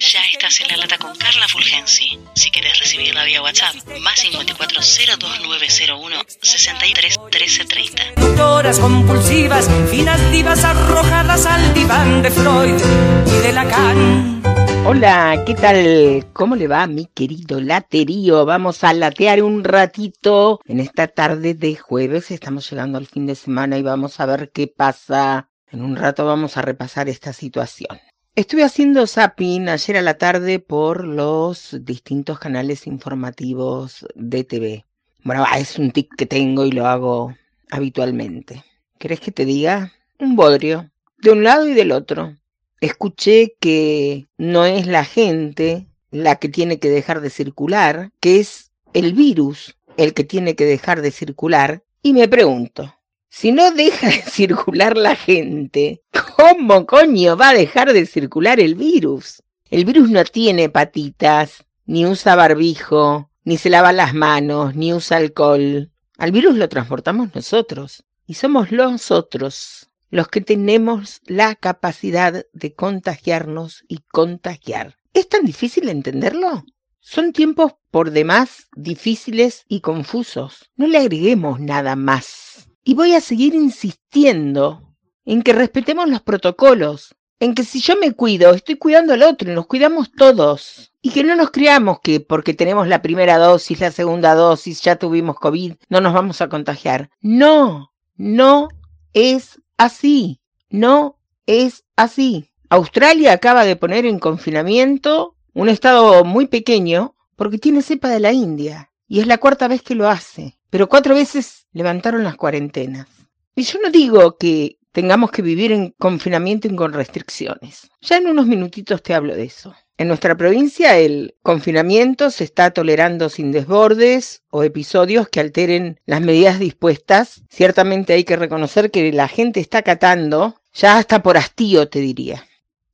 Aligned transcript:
Ya 0.00 0.20
estás 0.32 0.58
en 0.62 0.68
la 0.68 0.78
lata 0.78 0.96
con 0.96 1.14
Carla 1.14 1.46
Fulgensi. 1.46 2.18
Si 2.34 2.50
quieres 2.50 2.78
recibirla 2.80 3.22
vía 3.24 3.42
WhatsApp, 3.42 3.74
más 4.00 4.18
54 4.18 4.80
02901 4.80 6.16
63 6.40 7.20
13 7.30 7.64
30. 7.66 8.02
Doctoras 8.16 8.78
compulsivas, 8.78 9.68
finas 9.90 10.32
divas 10.32 10.64
arrojadas 10.64 11.44
al 11.44 11.74
diván 11.74 12.22
de 12.22 12.30
Freud 12.30 12.80
y 13.26 13.42
de 13.42 13.52
Lacan. 13.52 14.42
Hola, 14.86 15.42
¿qué 15.44 15.54
tal? 15.54 16.26
¿Cómo 16.32 16.56
le 16.56 16.66
va 16.66 16.86
mi 16.86 17.04
querido 17.04 17.60
laterío? 17.60 18.46
Vamos 18.46 18.82
a 18.84 18.94
latear 18.94 19.42
un 19.42 19.62
ratito 19.62 20.60
en 20.64 20.80
esta 20.80 21.08
tarde 21.08 21.52
de 21.52 21.76
jueves. 21.76 22.30
Estamos 22.30 22.70
llegando 22.70 22.96
al 22.96 23.06
fin 23.06 23.26
de 23.26 23.34
semana 23.34 23.76
y 23.76 23.82
vamos 23.82 24.18
a 24.18 24.24
ver 24.24 24.50
qué 24.50 24.66
pasa. 24.66 25.50
En 25.70 25.82
un 25.82 25.94
rato 25.94 26.24
vamos 26.24 26.56
a 26.56 26.62
repasar 26.62 27.10
esta 27.10 27.34
situación. 27.34 28.00
Estuve 28.36 28.62
haciendo 28.62 29.08
zapping 29.08 29.68
ayer 29.68 29.96
a 29.96 30.02
la 30.02 30.14
tarde 30.14 30.60
por 30.60 31.04
los 31.04 31.76
distintos 31.80 32.38
canales 32.38 32.86
informativos 32.86 34.06
de 34.14 34.44
TV. 34.44 34.86
Bueno, 35.24 35.44
es 35.58 35.78
un 35.80 35.90
tic 35.90 36.14
que 36.16 36.26
tengo 36.26 36.64
y 36.64 36.70
lo 36.70 36.86
hago 36.86 37.34
habitualmente. 37.72 38.64
¿Querés 38.98 39.18
que 39.18 39.32
te 39.32 39.44
diga? 39.44 39.92
Un 40.20 40.36
bodrio, 40.36 40.92
de 41.18 41.32
un 41.32 41.42
lado 41.42 41.66
y 41.66 41.74
del 41.74 41.90
otro. 41.90 42.36
Escuché 42.80 43.56
que 43.58 44.28
no 44.38 44.64
es 44.64 44.86
la 44.86 45.04
gente 45.04 45.88
la 46.12 46.36
que 46.36 46.48
tiene 46.48 46.78
que 46.78 46.88
dejar 46.88 47.20
de 47.22 47.30
circular, 47.30 48.12
que 48.20 48.38
es 48.38 48.70
el 48.92 49.12
virus 49.12 49.76
el 49.96 50.14
que 50.14 50.22
tiene 50.22 50.54
que 50.54 50.64
dejar 50.64 51.02
de 51.02 51.10
circular, 51.10 51.82
y 52.00 52.12
me 52.12 52.28
pregunto, 52.28 52.94
si 53.30 53.52
no 53.52 53.70
deja 53.70 54.08
de 54.08 54.22
circular 54.30 54.96
la 54.96 55.14
gente, 55.14 56.02
¿cómo 56.36 56.84
coño 56.84 57.36
va 57.36 57.50
a 57.50 57.54
dejar 57.54 57.92
de 57.92 58.04
circular 58.04 58.58
el 58.60 58.74
virus? 58.74 59.42
El 59.70 59.84
virus 59.84 60.10
no 60.10 60.24
tiene 60.24 60.68
patitas, 60.68 61.64
ni 61.86 62.06
usa 62.06 62.34
barbijo, 62.34 63.30
ni 63.44 63.56
se 63.56 63.70
lava 63.70 63.92
las 63.92 64.14
manos, 64.14 64.74
ni 64.74 64.92
usa 64.92 65.16
alcohol. 65.16 65.90
Al 66.18 66.32
virus 66.32 66.56
lo 66.56 66.68
transportamos 66.68 67.34
nosotros. 67.34 68.04
Y 68.26 68.34
somos 68.34 68.72
nosotros 68.72 69.88
los 70.10 70.28
que 70.28 70.40
tenemos 70.40 71.20
la 71.24 71.54
capacidad 71.54 72.44
de 72.52 72.74
contagiarnos 72.74 73.84
y 73.86 73.98
contagiar. 74.10 74.96
¿Es 75.14 75.28
tan 75.28 75.44
difícil 75.44 75.88
entenderlo? 75.88 76.64
Son 76.98 77.32
tiempos 77.32 77.74
por 77.90 78.10
demás 78.10 78.66
difíciles 78.74 79.64
y 79.68 79.80
confusos. 79.80 80.70
No 80.76 80.86
le 80.86 80.98
agreguemos 80.98 81.60
nada 81.60 81.96
más. 81.96 82.59
Y 82.82 82.94
voy 82.94 83.14
a 83.14 83.20
seguir 83.20 83.54
insistiendo 83.54 84.94
en 85.24 85.42
que 85.42 85.52
respetemos 85.52 86.08
los 86.08 86.22
protocolos, 86.22 87.14
en 87.38 87.54
que 87.54 87.64
si 87.64 87.80
yo 87.80 87.96
me 87.96 88.12
cuido, 88.12 88.52
estoy 88.52 88.76
cuidando 88.76 89.14
al 89.14 89.22
otro 89.22 89.50
y 89.50 89.54
nos 89.54 89.66
cuidamos 89.66 90.12
todos. 90.12 90.92
Y 91.02 91.10
que 91.10 91.24
no 91.24 91.34
nos 91.36 91.50
creamos 91.50 92.00
que 92.00 92.20
porque 92.20 92.52
tenemos 92.54 92.86
la 92.88 93.00
primera 93.00 93.38
dosis, 93.38 93.80
la 93.80 93.90
segunda 93.90 94.34
dosis, 94.34 94.82
ya 94.82 94.96
tuvimos 94.96 95.38
COVID, 95.38 95.74
no 95.88 96.00
nos 96.00 96.12
vamos 96.12 96.40
a 96.40 96.48
contagiar. 96.48 97.10
No, 97.20 97.92
no 98.16 98.68
es 99.14 99.60
así. 99.76 100.40
No 100.68 101.18
es 101.46 101.84
así. 101.96 102.50
Australia 102.68 103.32
acaba 103.32 103.64
de 103.64 103.76
poner 103.76 104.06
en 104.06 104.20
confinamiento 104.20 105.34
un 105.52 105.68
estado 105.68 106.24
muy 106.24 106.46
pequeño 106.46 107.16
porque 107.34 107.58
tiene 107.58 107.82
cepa 107.82 108.08
de 108.08 108.20
la 108.20 108.32
India. 108.32 108.92
Y 109.08 109.18
es 109.18 109.26
la 109.26 109.38
cuarta 109.38 109.66
vez 109.66 109.82
que 109.82 109.96
lo 109.96 110.08
hace. 110.08 110.59
Pero 110.70 110.88
cuatro 110.88 111.14
veces 111.14 111.66
levantaron 111.72 112.24
las 112.24 112.36
cuarentenas. 112.36 113.06
Y 113.54 113.62
yo 113.62 113.78
no 113.82 113.90
digo 113.90 114.36
que 114.38 114.78
tengamos 114.92 115.30
que 115.30 115.42
vivir 115.42 115.72
en 115.72 115.94
confinamiento 115.98 116.68
y 116.68 116.74
con 116.74 116.92
restricciones. 116.92 117.90
Ya 118.00 118.16
en 118.16 118.28
unos 118.28 118.46
minutitos 118.46 119.02
te 119.02 119.14
hablo 119.14 119.34
de 119.34 119.44
eso. 119.44 119.74
En 119.98 120.08
nuestra 120.08 120.34
provincia 120.34 120.96
el 120.96 121.34
confinamiento 121.42 122.30
se 122.30 122.44
está 122.44 122.70
tolerando 122.70 123.28
sin 123.28 123.52
desbordes 123.52 124.42
o 124.48 124.62
episodios 124.62 125.28
que 125.28 125.40
alteren 125.40 126.00
las 126.06 126.22
medidas 126.22 126.58
dispuestas. 126.58 127.42
Ciertamente 127.50 128.14
hay 128.14 128.24
que 128.24 128.36
reconocer 128.36 128.90
que 128.90 129.12
la 129.12 129.28
gente 129.28 129.60
está 129.60 129.78
acatando, 129.78 130.62
ya 130.72 130.96
hasta 130.96 131.22
por 131.22 131.36
hastío 131.36 131.88
te 131.88 132.00
diría. 132.00 132.46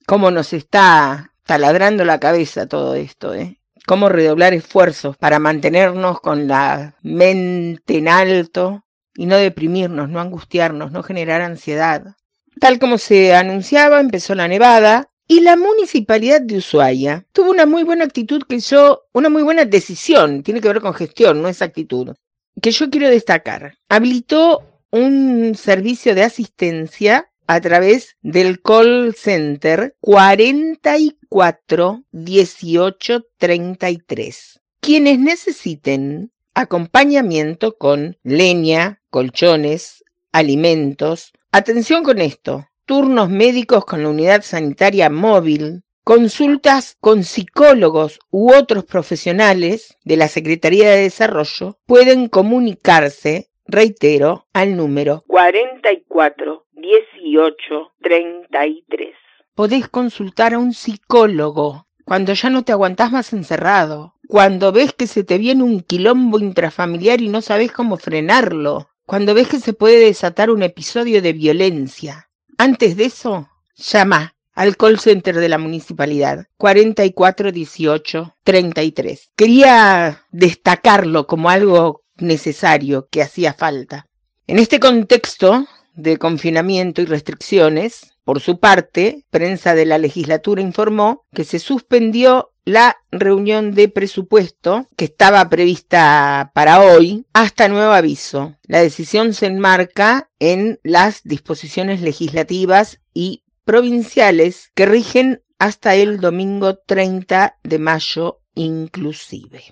Cómo 0.07 0.33
nos 0.33 0.53
está 0.53 1.33
taladrando 1.45 2.05
la 2.05 2.19
cabeza 2.19 2.67
todo 2.67 2.97
esto, 2.97 3.35
¿eh? 3.35 3.61
Cómo 3.87 4.09
redoblar 4.09 4.53
esfuerzos 4.53 5.17
para 5.17 5.39
mantenernos 5.39 6.21
con 6.21 6.49
la 6.49 6.97
mente 7.03 7.99
en 7.99 8.09
alto, 8.09 8.87
y 9.17 9.27
no 9.27 9.37
deprimirnos, 9.37 10.09
no 10.09 10.21
angustiarnos, 10.21 10.93
no 10.93 11.03
generar 11.03 11.41
ansiedad. 11.41 12.17
Tal 12.61 12.79
como 12.79 12.99
se 12.99 13.35
anunciaba, 13.35 14.01
empezó 14.01 14.35
la 14.35 14.49
nevada 14.49 15.11
y 15.29 15.41
la 15.41 15.57
municipalidad 15.57 16.41
de 16.41 16.59
Ushuaia 16.59 17.27
tuvo 17.33 17.51
una 17.51 17.67
muy 17.67 17.83
buena 17.83 18.05
actitud 18.05 18.43
que 18.49 18.61
yo, 18.61 19.03
una 19.13 19.29
muy 19.29 19.43
buena 19.43 19.65
decisión, 19.65 20.43
tiene 20.43 20.61
que 20.61 20.69
ver 20.69 20.81
con 20.81 20.95
gestión, 20.95 21.43
no 21.43 21.49
es 21.49 21.63
actitud, 21.63 22.15
que 22.63 22.71
yo 22.71 22.89
quiero 22.91 23.09
destacar. 23.09 23.77
Habilitó 23.89 24.63
un 24.91 25.55
servicio 25.57 26.15
de 26.15 26.23
asistencia 26.23 27.31
a 27.47 27.61
través 27.61 28.17
del 28.23 28.61
call 28.61 29.15
center 29.15 29.95
44 30.01 32.03
18 32.11 33.27
33. 33.39 34.61
Quienes 34.81 35.19
necesiten 35.19 36.33
acompañamiento 36.55 37.77
con 37.77 38.19
leña, 38.23 39.03
colchones, 39.11 40.05
alimentos. 40.33 41.33
Atención 41.53 42.03
con 42.03 42.21
esto, 42.21 42.67
turnos 42.87 43.29
médicos 43.29 43.85
con 43.85 44.03
la 44.03 44.09
unidad 44.09 44.43
sanitaria 44.43 45.11
móvil, 45.11 45.83
consultas 46.05 46.97
con 47.01 47.25
psicólogos 47.25 48.21
u 48.31 48.55
otros 48.55 48.85
profesionales 48.85 49.97
de 50.05 50.17
la 50.17 50.29
Secretaría 50.29 50.91
de 50.91 51.03
Desarrollo 51.03 51.79
pueden 51.85 52.29
comunicarse, 52.29 53.51
reitero, 53.69 54.47
al 54.53 54.77
número 54.77 55.25
44 55.27 56.67
18 56.73 57.93
33. 58.01 59.15
Podés 59.55 59.89
consultar 59.89 60.55
a 60.55 60.59
un 60.59 60.73
psicólogo 60.73 61.87
cuando 62.05 62.33
ya 62.35 62.51
no 62.51 62.63
te 62.63 62.73
aguantás 62.73 63.11
más 63.11 63.33
encerrado, 63.33 64.15
cuando 64.29 64.71
ves 64.71 64.93
que 64.93 65.09
se 65.09 65.25
te 65.25 65.39
viene 65.39 65.65
un 65.65 65.81
quilombo 65.81 66.39
intrafamiliar 66.39 67.21
y 67.21 67.29
no 67.29 67.43
sabes 67.43 67.73
cómo 67.73 67.97
frenarlo, 67.97 68.91
cuando 69.07 69.35
ves 69.35 69.49
que 69.49 69.59
se 69.59 69.73
puede 69.73 69.99
desatar 69.99 70.51
un 70.51 70.63
episodio 70.63 71.21
de 71.21 71.33
violencia. 71.33 72.29
Antes 72.59 72.97
de 72.97 73.07
eso, 73.07 73.49
llama 73.75 74.37
al 74.53 74.77
call 74.77 75.01
center 75.01 75.35
de 75.37 75.49
la 75.49 75.59
municipalidad 75.59 76.47
441833. 76.59 79.33
Quería 79.37 80.23
destacarlo 80.31 81.27
como 81.27 81.51
algo 81.51 82.05
necesario 82.19 83.09
que 83.11 83.23
hacía 83.23 83.55
falta. 83.55 84.07
En 84.47 84.59
este 84.59 84.81
contexto 84.81 85.67
de 85.95 86.19
confinamiento 86.19 87.03
y 87.03 87.07
restricciones, 87.07 88.15
por 88.25 88.41
su 88.41 88.59
parte, 88.59 89.25
prensa 89.31 89.75
de 89.75 89.87
la 89.87 89.99
legislatura 89.99 90.61
informó 90.61 91.25
que 91.33 91.45
se 91.45 91.59
suspendió 91.59 92.53
la 92.65 92.97
reunión 93.13 93.73
de 93.75 93.89
presupuesto 93.89 94.89
que 94.97 95.05
estaba 95.05 95.49
prevista 95.49 96.51
para 96.53 96.81
hoy 96.81 97.25
hasta 97.33 97.69
nuevo 97.69 97.93
aviso. 97.93 98.57
La 98.65 98.81
decisión 98.81 99.33
se 99.33 99.47
enmarca 99.47 100.29
en 100.41 100.81
las 100.83 101.23
disposiciones 101.23 102.01
legislativas 102.01 103.01
y 103.15 103.45
provinciales 103.65 104.73
que 104.75 104.87
rigen 104.87 105.43
hasta 105.59 105.95
el 105.95 106.21
domingo 106.21 106.77
30 106.77 107.59
de 107.63 107.79
mayo 107.79 108.41
inclusive. 108.55 109.63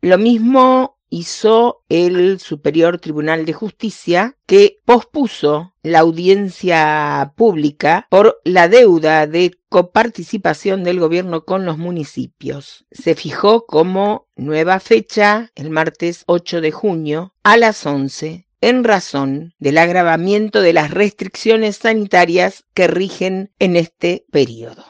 Lo 0.00 0.18
mismo 0.18 0.98
hizo 1.12 1.84
el 1.90 2.40
Superior 2.40 2.98
Tribunal 2.98 3.44
de 3.44 3.52
Justicia, 3.52 4.38
que 4.46 4.78
pospuso 4.86 5.74
la 5.82 6.00
audiencia 6.00 7.34
pública 7.36 8.06
por 8.08 8.40
la 8.44 8.66
deuda 8.68 9.26
de 9.26 9.52
coparticipación 9.68 10.84
del 10.84 11.00
gobierno 11.00 11.44
con 11.44 11.66
los 11.66 11.76
municipios. 11.76 12.86
Se 12.90 13.14
fijó 13.14 13.66
como 13.66 14.26
nueva 14.36 14.80
fecha 14.80 15.50
el 15.54 15.68
martes 15.68 16.24
8 16.26 16.62
de 16.62 16.72
junio 16.72 17.34
a 17.42 17.58
las 17.58 17.84
11 17.84 18.46
en 18.62 18.82
razón 18.82 19.54
del 19.58 19.76
agravamiento 19.76 20.62
de 20.62 20.72
las 20.72 20.92
restricciones 20.92 21.76
sanitarias 21.76 22.64
que 22.72 22.86
rigen 22.86 23.52
en 23.58 23.76
este 23.76 24.24
periodo. 24.30 24.86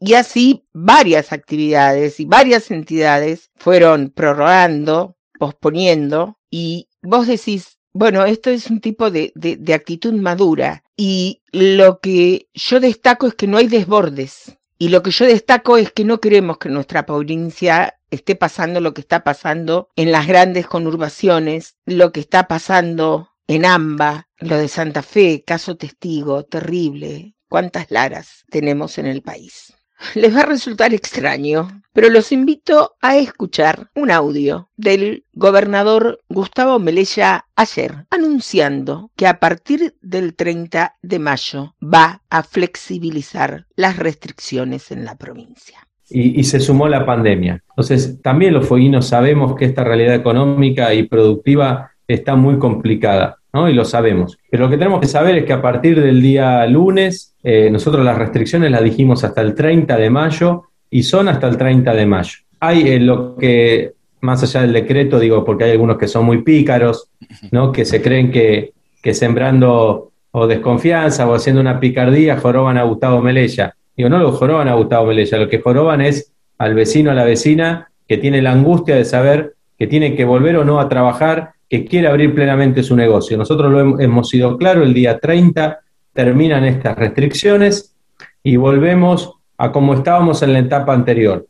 Y 0.00 0.14
así 0.14 0.66
varias 0.72 1.32
actividades 1.32 2.18
y 2.18 2.24
varias 2.24 2.72
entidades 2.72 3.50
fueron 3.54 4.10
prorrogando 4.10 5.16
posponiendo 5.40 6.38
y 6.50 6.88
vos 7.02 7.26
decís, 7.26 7.78
bueno, 7.94 8.24
esto 8.26 8.50
es 8.50 8.70
un 8.70 8.80
tipo 8.80 9.10
de, 9.10 9.32
de, 9.34 9.74
actitud 9.74 10.12
madura 10.12 10.84
y 10.96 11.42
lo 11.50 11.98
que 11.98 12.48
yo 12.54 12.78
destaco 12.78 13.26
es 13.26 13.34
que 13.34 13.46
no 13.46 13.56
hay 13.56 13.66
desbordes 13.66 14.58
y 14.78 14.90
lo 14.90 15.02
que 15.02 15.10
yo 15.10 15.24
destaco 15.24 15.78
es 15.78 15.90
que 15.90 16.04
no 16.04 16.20
queremos 16.20 16.58
que 16.58 16.68
nuestra 16.68 17.06
provincia 17.06 17.98
esté 18.10 18.36
pasando 18.36 18.80
lo 18.80 18.92
que 18.92 19.00
está 19.00 19.24
pasando 19.24 19.88
en 19.96 20.12
las 20.12 20.26
grandes 20.26 20.66
conurbaciones, 20.66 21.76
lo 21.86 22.12
que 22.12 22.20
está 22.20 22.46
pasando 22.46 23.30
en 23.46 23.64
AMBA, 23.64 24.28
lo 24.38 24.58
de 24.58 24.68
Santa 24.68 25.02
Fe, 25.02 25.42
caso 25.44 25.76
testigo, 25.76 26.44
terrible. 26.44 27.34
¿Cuántas 27.48 27.90
laras 27.90 28.44
tenemos 28.50 28.98
en 28.98 29.06
el 29.06 29.22
país? 29.22 29.72
Les 30.14 30.34
va 30.34 30.40
a 30.40 30.46
resultar 30.46 30.94
extraño, 30.94 31.82
pero 31.92 32.08
los 32.08 32.32
invito 32.32 32.96
a 33.00 33.16
escuchar 33.16 33.90
un 33.94 34.10
audio 34.10 34.68
del 34.76 35.24
gobernador 35.32 36.20
Gustavo 36.28 36.78
Melella 36.78 37.46
ayer, 37.56 38.06
anunciando 38.10 39.10
que 39.16 39.26
a 39.26 39.40
partir 39.40 39.94
del 40.00 40.34
30 40.34 40.96
de 41.02 41.18
mayo 41.18 41.74
va 41.82 42.22
a 42.30 42.42
flexibilizar 42.42 43.66
las 43.76 43.96
restricciones 43.96 44.90
en 44.90 45.04
la 45.04 45.16
provincia. 45.16 45.78
Y, 46.12 46.42
se 46.42 46.58
sumó 46.58 46.88
la 46.88 47.06
pandemia. 47.06 47.62
Entonces, 47.68 48.20
también 48.20 48.52
los 48.52 48.66
fueguinos 48.66 49.06
sabemos 49.06 49.54
que 49.54 49.64
esta 49.64 49.84
realidad 49.84 50.16
económica 50.16 50.92
y 50.92 51.04
productiva 51.04 51.92
está 52.14 52.36
muy 52.36 52.58
complicada. 52.58 53.36
¿no? 53.52 53.68
Y 53.68 53.74
lo 53.74 53.84
sabemos. 53.84 54.38
Pero 54.50 54.64
lo 54.64 54.70
que 54.70 54.76
tenemos 54.76 55.00
que 55.00 55.06
saber 55.06 55.38
es 55.38 55.44
que 55.44 55.52
a 55.52 55.62
partir 55.62 56.00
del 56.00 56.22
día 56.22 56.66
lunes, 56.66 57.34
eh, 57.42 57.68
nosotros 57.70 58.04
las 58.04 58.18
restricciones 58.18 58.70
las 58.70 58.82
dijimos 58.82 59.24
hasta 59.24 59.40
el 59.40 59.54
30 59.54 59.96
de 59.96 60.10
mayo 60.10 60.64
y 60.88 61.02
son 61.02 61.28
hasta 61.28 61.48
el 61.48 61.56
30 61.56 61.92
de 61.94 62.06
mayo. 62.06 62.38
Hay 62.60 62.88
en 62.88 63.06
lo 63.06 63.36
que, 63.36 63.92
más 64.20 64.42
allá 64.42 64.62
del 64.62 64.72
decreto, 64.72 65.18
digo, 65.18 65.44
porque 65.44 65.64
hay 65.64 65.70
algunos 65.72 65.98
que 65.98 66.08
son 66.08 66.24
muy 66.24 66.42
pícaros, 66.42 67.08
¿no? 67.50 67.72
Que 67.72 67.84
se 67.84 68.02
creen 68.02 68.30
que, 68.30 68.72
que 69.02 69.14
sembrando 69.14 70.12
o 70.32 70.46
desconfianza 70.46 71.28
o 71.28 71.34
haciendo 71.34 71.60
una 71.60 71.80
picardía 71.80 72.38
joroban 72.38 72.78
a 72.78 72.84
Gustavo 72.84 73.20
Melella. 73.20 73.74
Digo, 73.96 74.08
no 74.08 74.18
lo 74.18 74.32
joroban 74.32 74.68
a 74.68 74.74
Gustavo 74.74 75.06
Melella, 75.06 75.38
lo 75.38 75.48
que 75.48 75.60
joroban 75.60 76.00
es 76.00 76.32
al 76.58 76.74
vecino, 76.74 77.10
a 77.10 77.14
la 77.14 77.24
vecina, 77.24 77.90
que 78.06 78.18
tiene 78.18 78.42
la 78.42 78.52
angustia 78.52 78.94
de 78.94 79.04
saber 79.04 79.54
que 79.78 79.86
tiene 79.86 80.14
que 80.14 80.26
volver 80.26 80.58
o 80.58 80.64
no 80.64 80.78
a 80.78 80.88
trabajar 80.88 81.52
que 81.70 81.84
quiere 81.84 82.08
abrir 82.08 82.34
plenamente 82.34 82.82
su 82.82 82.96
negocio. 82.96 83.38
Nosotros 83.38 83.70
lo 83.70 84.00
hemos 84.00 84.28
sido 84.28 84.58
claro, 84.58 84.82
el 84.82 84.92
día 84.92 85.20
30 85.20 85.78
terminan 86.12 86.64
estas 86.64 86.98
restricciones 86.98 87.94
y 88.42 88.56
volvemos 88.56 89.34
a 89.56 89.70
como 89.70 89.94
estábamos 89.94 90.42
en 90.42 90.52
la 90.52 90.58
etapa 90.58 90.92
anterior. 90.92 91.46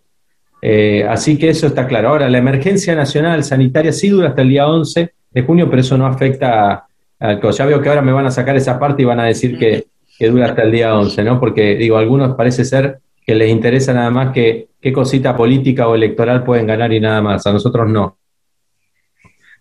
Eh, 0.61 1.07
así 1.09 1.39
que 1.39 1.49
eso 1.49 1.67
está 1.67 1.87
claro. 1.87 2.11
Ahora, 2.11 2.29
la 2.29 2.37
emergencia 2.37 2.95
nacional 2.95 3.43
sanitaria 3.45 3.93
sí 3.93 4.11
dura 4.11 4.29
hasta 4.29 4.43
el 4.43 4.51
día 4.51 4.69
11 4.69 5.11
de 5.31 5.43
junio, 5.43 5.71
pero 5.71 5.81
eso 5.81 5.97
no 5.97 6.07
afecta 6.07 6.85
al 7.19 7.41
Ya 7.41 7.65
veo 7.65 7.81
que 7.81 7.89
ahora 7.89 8.03
me 8.03 8.13
van 8.13 8.27
a 8.27 8.31
sacar 8.31 8.57
esa 8.57 8.79
parte 8.79 9.01
y 9.01 9.07
van 9.07 9.21
a 9.21 9.25
decir 9.25 9.59
que, 9.59 9.87
que 10.19 10.29
dura 10.29 10.47
hasta 10.47 10.63
el 10.63 10.73
día 10.73 10.95
11, 10.99 11.25
¿no? 11.25 11.41
Porque, 11.41 11.77
digo, 11.77 11.97
algunos 11.97 12.35
parece 12.35 12.67
ser 12.67 12.99
que 13.25 13.35
les 13.35 13.51
interesa 13.51 13.95
nada 13.95 14.11
más 14.11 14.33
que 14.33 14.69
qué 14.83 14.93
cosita 14.93 15.35
política 15.35 15.89
o 15.89 15.95
electoral 15.95 16.45
pueden 16.45 16.67
ganar 16.67 16.93
y 16.93 17.01
nada 17.01 17.23
más. 17.23 17.47
A 17.47 17.53
nosotros 17.53 17.89
no. 17.89 18.19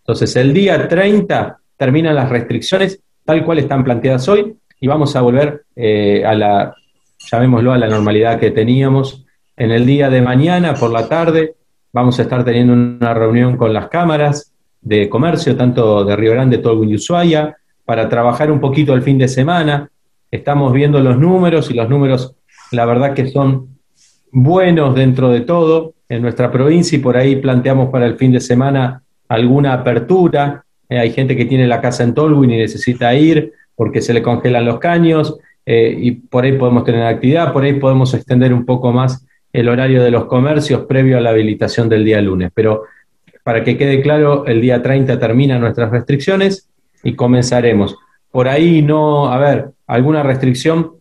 Entonces, 0.10 0.36
el 0.38 0.54
día 0.54 0.88
30 0.88 1.60
terminan 1.78 2.16
las 2.16 2.30
restricciones 2.30 3.00
tal 3.24 3.46
cual 3.46 3.60
están 3.60 3.84
planteadas 3.84 4.28
hoy 4.28 4.56
y 4.80 4.88
vamos 4.88 5.16
a 5.16 5.22
volver 5.22 5.66
eh, 5.76 6.24
a 6.26 6.34
la, 6.34 6.74
llamémoslo, 7.32 7.74
a 7.74 7.78
la 7.78 7.88
normalidad 7.88 8.40
que 8.40 8.50
teníamos. 8.50 9.24
En 9.56 9.70
el 9.70 9.86
día 9.86 10.10
de 10.10 10.24
mañana, 10.24 10.74
por 10.74 10.90
la 10.90 11.08
tarde, 11.08 11.54
vamos 11.94 12.18
a 12.18 12.24
estar 12.24 12.44
teniendo 12.44 12.74
una 12.74 13.14
reunión 13.14 13.56
con 13.56 13.72
las 13.72 13.88
cámaras 13.90 14.52
de 14.82 15.08
comercio, 15.10 15.56
tanto 15.56 16.04
de 16.04 16.16
Río 16.16 16.32
Grande, 16.32 16.58
Tolwyn 16.58 16.90
y 16.90 16.96
Ushuaia, 16.96 17.58
para 17.86 18.10
trabajar 18.10 18.52
un 18.52 18.60
poquito 18.60 18.96
el 18.96 19.04
fin 19.04 19.20
de 19.20 19.28
semana. 19.28 19.92
Estamos 20.32 20.74
viendo 20.74 21.00
los 21.02 21.20
números 21.20 21.70
y 21.70 21.76
los 21.76 21.88
números, 21.88 22.36
la 22.72 22.86
verdad 22.86 23.14
que 23.14 23.30
son 23.30 23.78
buenos 24.32 24.96
dentro 24.96 25.30
de 25.30 25.42
todo 25.42 25.94
en 26.10 26.24
nuestra 26.24 26.52
provincia 26.52 26.98
y 26.98 27.00
por 27.00 27.16
ahí 27.16 27.36
planteamos 27.36 27.92
para 27.92 28.08
el 28.08 28.16
fin 28.16 28.32
de 28.32 28.40
semana 28.40 29.04
alguna 29.30 29.74
apertura. 29.74 30.66
Eh, 30.90 31.00
hay 31.00 31.12
gente 31.12 31.38
que 31.38 31.46
tiene 31.46 31.68
la 31.68 31.80
casa 31.80 32.04
en 32.04 32.14
Tolwyn 32.14 32.52
y 32.52 32.58
necesita 32.58 33.14
ir 33.14 33.54
porque 33.76 34.02
se 34.02 34.14
le 34.14 34.22
congelan 34.22 34.66
los 34.66 34.80
caños 34.80 35.38
eh, 35.66 35.96
y 35.98 36.12
por 36.12 36.44
ahí 36.44 36.58
podemos 36.58 36.84
tener 36.84 37.04
actividad, 37.04 37.54
por 37.54 37.64
ahí 37.64 37.74
podemos 37.74 38.14
extender 38.14 38.54
un 38.54 38.66
poco 38.66 38.92
más 38.92 39.26
el 39.54 39.70
horario 39.70 40.04
de 40.04 40.12
los 40.12 40.26
comercios 40.26 40.86
previo 40.86 41.18
a 41.18 41.22
la 41.22 41.30
habilitación 41.30 41.88
del 41.88 42.04
día 42.04 42.20
lunes. 42.22 42.52
Pero 42.54 42.84
para 43.44 43.64
que 43.64 43.78
quede 43.78 44.02
claro, 44.02 44.46
el 44.46 44.62
día 44.62 44.82
30 44.82 45.18
terminan 45.20 45.62
nuestras 45.62 45.92
restricciones 45.92 46.68
y 47.04 47.14
comenzaremos. 47.14 47.98
Por 48.32 48.48
ahí 48.48 48.82
no, 48.82 49.32
a 49.32 49.38
ver, 49.38 49.70
alguna 49.88 50.24
restricción 50.24 50.96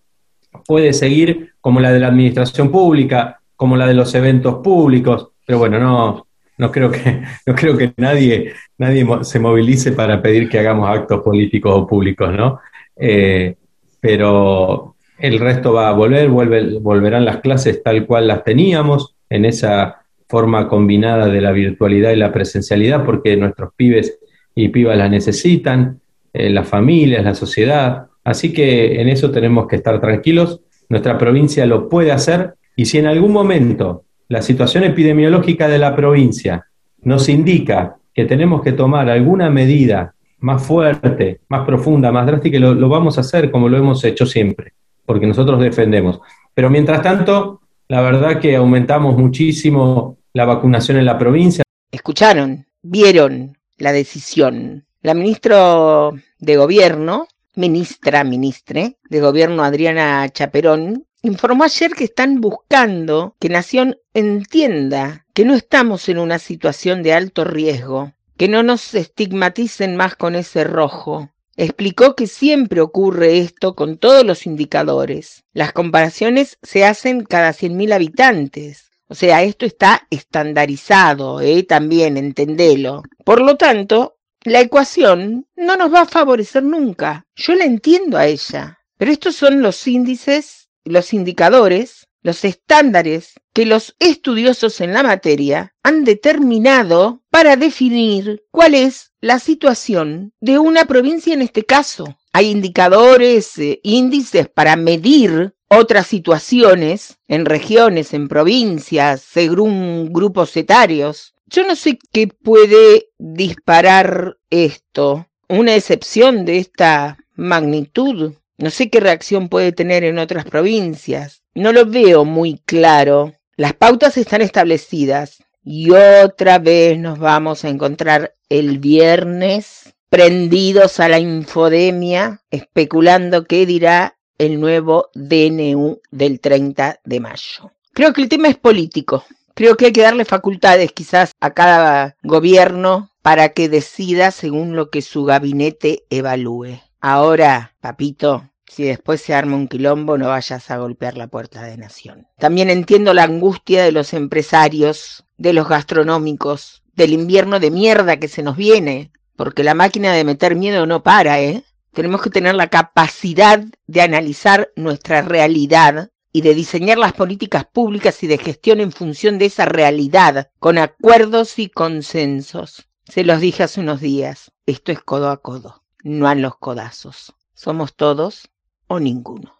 puede 0.66 0.92
seguir 0.92 1.52
como 1.60 1.80
la 1.80 1.90
de 1.90 2.00
la 2.00 2.08
administración 2.08 2.70
pública, 2.70 3.40
como 3.56 3.76
la 3.76 3.86
de 3.86 3.94
los 3.94 4.14
eventos 4.14 4.56
públicos, 4.62 5.30
pero 5.44 5.58
bueno, 5.58 5.78
no, 5.78 6.27
no 6.58 6.70
creo 6.70 6.90
que, 6.90 7.22
no 7.46 7.54
creo 7.54 7.76
que 7.76 7.92
nadie, 7.96 8.52
nadie 8.76 9.06
se 9.22 9.38
movilice 9.38 9.92
para 9.92 10.20
pedir 10.20 10.48
que 10.48 10.58
hagamos 10.58 10.88
actos 10.90 11.22
políticos 11.22 11.72
o 11.74 11.86
públicos, 11.86 12.32
¿no? 12.32 12.60
Eh, 12.96 13.54
pero 14.00 14.96
el 15.18 15.38
resto 15.38 15.72
va 15.72 15.88
a 15.88 15.92
volver, 15.92 16.28
volverán 16.28 17.24
las 17.24 17.38
clases 17.38 17.82
tal 17.82 18.06
cual 18.06 18.28
las 18.28 18.44
teníamos, 18.44 19.14
en 19.30 19.44
esa 19.44 20.02
forma 20.28 20.68
combinada 20.68 21.26
de 21.26 21.40
la 21.40 21.52
virtualidad 21.52 22.12
y 22.12 22.16
la 22.16 22.32
presencialidad, 22.32 23.04
porque 23.04 23.36
nuestros 23.36 23.72
pibes 23.76 24.18
y 24.54 24.68
pibas 24.68 24.96
las 24.96 25.10
necesitan, 25.10 26.00
eh, 26.32 26.50
las 26.50 26.68
familias, 26.68 27.24
la 27.24 27.34
sociedad. 27.34 28.06
Así 28.24 28.52
que 28.52 29.00
en 29.00 29.08
eso 29.08 29.30
tenemos 29.30 29.66
que 29.66 29.76
estar 29.76 30.00
tranquilos. 30.00 30.60
Nuestra 30.88 31.16
provincia 31.16 31.66
lo 31.66 31.88
puede 31.88 32.12
hacer 32.12 32.54
y 32.76 32.86
si 32.86 32.98
en 32.98 33.06
algún 33.06 33.32
momento 33.32 34.04
la 34.28 34.42
situación 34.42 34.84
epidemiológica 34.84 35.68
de 35.68 35.78
la 35.78 35.96
provincia 35.96 36.66
nos 37.02 37.28
indica 37.28 37.96
que 38.14 38.24
tenemos 38.24 38.62
que 38.62 38.72
tomar 38.72 39.08
alguna 39.08 39.50
medida 39.50 40.14
más 40.40 40.62
fuerte, 40.62 41.40
más 41.48 41.66
profunda, 41.66 42.12
más 42.12 42.26
drástica, 42.26 42.58
lo, 42.58 42.74
lo 42.74 42.88
vamos 42.88 43.18
a 43.18 43.22
hacer 43.22 43.50
como 43.50 43.68
lo 43.68 43.76
hemos 43.76 44.04
hecho 44.04 44.26
siempre, 44.26 44.74
porque 45.04 45.26
nosotros 45.26 45.60
defendemos. 45.60 46.20
Pero 46.54 46.70
mientras 46.70 47.02
tanto, 47.02 47.60
la 47.88 48.00
verdad 48.02 48.40
que 48.40 48.56
aumentamos 48.56 49.16
muchísimo 49.16 50.18
la 50.32 50.44
vacunación 50.44 50.98
en 50.98 51.06
la 51.06 51.18
provincia. 51.18 51.62
Escucharon, 51.90 52.66
vieron 52.82 53.56
la 53.78 53.92
decisión. 53.92 54.84
La 55.00 55.14
ministra 55.14 56.10
de 56.38 56.56
Gobierno, 56.56 57.26
ministra, 57.54 58.24
ministre 58.24 58.98
de 59.08 59.20
Gobierno 59.20 59.64
Adriana 59.64 60.28
Chaperón, 60.28 61.06
informó 61.22 61.64
ayer 61.64 61.94
que 61.94 62.04
están 62.04 62.40
buscando 62.40 63.36
que 63.38 63.48
Nación 63.48 63.98
entienda 64.14 65.26
que 65.34 65.44
no 65.44 65.54
estamos 65.54 66.08
en 66.08 66.18
una 66.18 66.38
situación 66.38 67.02
de 67.02 67.12
alto 67.12 67.44
riesgo, 67.44 68.12
que 68.36 68.48
no 68.48 68.62
nos 68.62 68.94
estigmaticen 68.94 69.96
más 69.96 70.16
con 70.16 70.34
ese 70.34 70.64
rojo. 70.64 71.30
Explicó 71.56 72.14
que 72.14 72.28
siempre 72.28 72.80
ocurre 72.80 73.38
esto 73.38 73.74
con 73.74 73.98
todos 73.98 74.24
los 74.24 74.46
indicadores. 74.46 75.44
Las 75.52 75.72
comparaciones 75.72 76.56
se 76.62 76.84
hacen 76.84 77.24
cada 77.24 77.50
100.000 77.50 77.92
habitantes. 77.92 78.90
O 79.08 79.14
sea, 79.14 79.42
esto 79.42 79.66
está 79.66 80.06
estandarizado, 80.10 81.40
¿eh? 81.40 81.64
también, 81.64 82.16
entendelo. 82.16 83.02
Por 83.24 83.40
lo 83.40 83.56
tanto, 83.56 84.18
la 84.44 84.60
ecuación 84.60 85.46
no 85.56 85.76
nos 85.76 85.92
va 85.92 86.02
a 86.02 86.06
favorecer 86.06 86.62
nunca. 86.62 87.26
Yo 87.34 87.54
la 87.54 87.64
entiendo 87.64 88.18
a 88.18 88.26
ella. 88.26 88.78
Pero 88.96 89.10
estos 89.10 89.34
son 89.36 89.62
los 89.62 89.86
índices 89.86 90.67
los 90.88 91.12
indicadores, 91.12 92.08
los 92.22 92.44
estándares 92.44 93.34
que 93.52 93.66
los 93.66 93.94
estudiosos 93.98 94.80
en 94.80 94.92
la 94.92 95.02
materia 95.02 95.74
han 95.82 96.04
determinado 96.04 97.22
para 97.30 97.56
definir 97.56 98.44
cuál 98.50 98.74
es 98.74 99.12
la 99.20 99.38
situación 99.38 100.32
de 100.40 100.58
una 100.58 100.84
provincia 100.86 101.34
en 101.34 101.42
este 101.42 101.64
caso. 101.64 102.18
Hay 102.32 102.50
indicadores, 102.50 103.58
eh, 103.58 103.80
índices 103.82 104.48
para 104.48 104.76
medir 104.76 105.54
otras 105.68 106.06
situaciones 106.06 107.18
en 107.28 107.44
regiones, 107.44 108.14
en 108.14 108.28
provincias, 108.28 109.22
según 109.22 110.12
grupos 110.12 110.56
etarios. 110.56 111.34
Yo 111.46 111.66
no 111.66 111.76
sé 111.76 111.98
qué 112.12 112.28
puede 112.28 113.10
disparar 113.18 114.38
esto. 114.50 115.26
Una 115.48 115.74
excepción 115.74 116.44
de 116.44 116.58
esta 116.58 117.18
magnitud 117.34 118.34
no 118.58 118.70
sé 118.70 118.90
qué 118.90 118.98
reacción 118.98 119.48
puede 119.48 119.70
tener 119.70 120.02
en 120.02 120.18
otras 120.18 120.44
provincias. 120.44 121.42
No 121.54 121.72
lo 121.72 121.86
veo 121.86 122.24
muy 122.24 122.60
claro. 122.66 123.34
Las 123.56 123.72
pautas 123.72 124.16
están 124.16 124.42
establecidas 124.42 125.38
y 125.62 125.90
otra 125.90 126.58
vez 126.58 126.98
nos 126.98 127.20
vamos 127.20 127.64
a 127.64 127.68
encontrar 127.68 128.34
el 128.48 128.78
viernes 128.78 129.94
prendidos 130.10 130.98
a 130.98 131.08
la 131.08 131.20
infodemia, 131.20 132.42
especulando 132.50 133.44
qué 133.44 133.64
dirá 133.64 134.16
el 134.38 134.60
nuevo 134.60 135.10
DNU 135.14 136.00
del 136.10 136.40
30 136.40 137.00
de 137.04 137.20
mayo. 137.20 137.72
Creo 137.92 138.12
que 138.12 138.22
el 138.22 138.28
tema 138.28 138.48
es 138.48 138.56
político. 138.56 139.24
Creo 139.54 139.76
que 139.76 139.86
hay 139.86 139.92
que 139.92 140.02
darle 140.02 140.24
facultades 140.24 140.92
quizás 140.92 141.32
a 141.40 141.50
cada 141.54 142.16
gobierno 142.22 143.10
para 143.22 143.50
que 143.50 143.68
decida 143.68 144.30
según 144.30 144.74
lo 144.74 144.90
que 144.90 145.02
su 145.02 145.24
gabinete 145.24 146.04
evalúe. 146.10 146.80
Ahora, 147.00 147.76
papito, 147.80 148.50
si 148.66 148.84
después 148.84 149.20
se 149.20 149.34
arma 149.34 149.56
un 149.56 149.68
quilombo, 149.68 150.18
no 150.18 150.28
vayas 150.28 150.70
a 150.70 150.78
golpear 150.78 151.16
la 151.16 151.28
puerta 151.28 151.62
de 151.62 151.76
Nación. 151.76 152.26
También 152.38 152.70
entiendo 152.70 153.14
la 153.14 153.24
angustia 153.24 153.84
de 153.84 153.92
los 153.92 154.12
empresarios, 154.12 155.24
de 155.36 155.52
los 155.52 155.68
gastronómicos, 155.68 156.82
del 156.94 157.12
invierno 157.12 157.60
de 157.60 157.70
mierda 157.70 158.18
que 158.18 158.28
se 158.28 158.42
nos 158.42 158.56
viene, 158.56 159.12
porque 159.36 159.62
la 159.62 159.74
máquina 159.74 160.12
de 160.12 160.24
meter 160.24 160.56
miedo 160.56 160.86
no 160.86 161.02
para, 161.02 161.40
¿eh? 161.40 161.62
Tenemos 161.92 162.20
que 162.20 162.30
tener 162.30 162.54
la 162.56 162.68
capacidad 162.68 163.62
de 163.86 164.00
analizar 164.00 164.70
nuestra 164.76 165.22
realidad 165.22 166.10
y 166.32 166.42
de 166.42 166.54
diseñar 166.54 166.98
las 166.98 167.12
políticas 167.12 167.64
públicas 167.64 168.22
y 168.22 168.26
de 168.26 168.38
gestión 168.38 168.80
en 168.80 168.92
función 168.92 169.38
de 169.38 169.46
esa 169.46 169.64
realidad, 169.64 170.50
con 170.58 170.78
acuerdos 170.78 171.58
y 171.58 171.68
consensos. 171.68 172.88
Se 173.04 173.24
los 173.24 173.40
dije 173.40 173.62
hace 173.62 173.80
unos 173.80 174.00
días, 174.00 174.52
esto 174.66 174.92
es 174.92 175.00
codo 175.00 175.30
a 175.30 175.40
codo, 175.40 175.82
no 176.02 176.28
a 176.28 176.34
los 176.34 176.56
codazos. 176.56 177.34
Somos 177.54 177.94
todos 177.94 178.48
o 178.86 179.00
ninguno. 179.00 179.54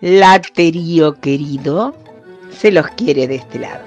Laterío 0.00 1.20
querido, 1.20 1.94
se 2.58 2.72
los 2.72 2.88
quiere 2.88 3.28
de 3.28 3.36
este 3.36 3.58
lado. 3.58 3.84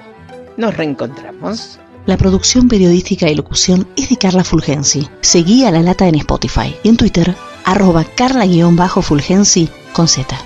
Nos 0.56 0.76
reencontramos. 0.76 1.78
La 2.06 2.16
producción 2.16 2.68
periodística 2.68 3.28
y 3.28 3.34
locución 3.34 3.88
es 3.96 4.08
de 4.08 4.16
Carla 4.16 4.44
Fulgensi. 4.44 5.08
Seguí 5.20 5.64
a 5.64 5.70
La 5.70 5.82
Lata 5.82 6.06
en 6.06 6.14
Spotify 6.14 6.74
y 6.82 6.88
en 6.88 6.96
Twitter, 6.96 7.34
arroba 7.64 8.04
carla-fulgensi 8.04 9.68
con 9.92 10.06
Z. 10.06 10.36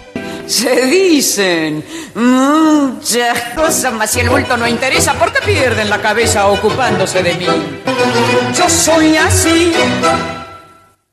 Se 0.46 0.86
dicen 0.86 1.84
muchas 2.14 3.40
cosas, 3.54 3.92
mas 3.92 4.10
si 4.10 4.20
el 4.20 4.30
bulto 4.30 4.56
no 4.56 4.66
interesa, 4.66 5.14
¿por 5.14 5.32
qué 5.32 5.40
pierden 5.44 5.90
la 5.90 6.00
cabeza 6.00 6.48
ocupándose 6.48 7.22
de 7.22 7.34
mí? 7.34 7.46
Yo 8.56 8.68
soy 8.68 9.16
así 9.16 9.72